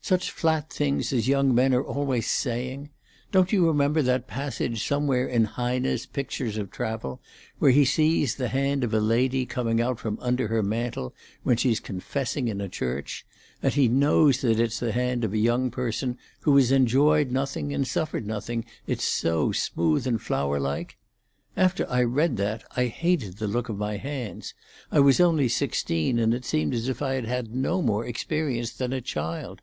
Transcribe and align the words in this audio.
Such 0.00 0.30
flat 0.30 0.72
things 0.72 1.12
as 1.12 1.28
young 1.28 1.54
men 1.54 1.74
are 1.74 1.84
always 1.84 2.26
saying! 2.26 2.88
Don't 3.32 3.52
you 3.52 3.66
remember 3.66 4.00
that 4.00 4.26
passage 4.26 4.82
somewhere 4.82 5.26
in 5.28 5.44
Heine's 5.44 6.06
Pictures 6.06 6.56
of 6.56 6.70
Travel, 6.70 7.20
where 7.58 7.70
he 7.70 7.84
sees 7.84 8.36
the 8.36 8.48
hand 8.48 8.82
of 8.82 8.94
a 8.94 8.98
lady 8.98 9.44
coming 9.44 9.82
out 9.82 9.98
from 9.98 10.18
under 10.22 10.48
her 10.48 10.62
mantle, 10.62 11.14
when 11.42 11.58
she's 11.58 11.80
confessing 11.80 12.48
in 12.48 12.62
a 12.62 12.68
church, 12.70 13.26
and 13.62 13.74
he 13.74 13.86
knows 13.86 14.40
that 14.40 14.58
it's 14.58 14.80
the 14.80 14.90
hand 14.92 15.22
of 15.22 15.34
a 15.34 15.36
young 15.36 15.70
person 15.70 16.16
who 16.44 16.56
has 16.56 16.72
enjoyed 16.72 17.30
nothing 17.30 17.74
and 17.74 17.86
suffered 17.86 18.26
nothing, 18.26 18.64
it's 18.86 19.04
so 19.04 19.52
smooth 19.52 20.06
and 20.06 20.22
flower 20.22 20.58
like? 20.58 20.96
After 21.58 21.86
I 21.90 22.04
read 22.04 22.38
that 22.38 22.64
I 22.74 22.86
hated 22.86 23.36
the 23.36 23.48
look 23.48 23.68
of 23.68 23.76
my 23.76 23.98
hands—I 23.98 25.00
was 25.00 25.20
only 25.20 25.46
sixteen, 25.50 26.18
and 26.18 26.32
it 26.32 26.46
seemed 26.46 26.72
as 26.72 26.88
if 26.88 27.02
I 27.02 27.16
had 27.16 27.26
had 27.26 27.54
no 27.54 27.82
more 27.82 28.06
experience 28.06 28.72
than 28.72 28.94
a 28.94 29.02
child. 29.02 29.60